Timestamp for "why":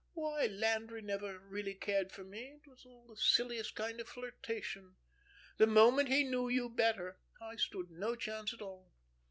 0.13-0.47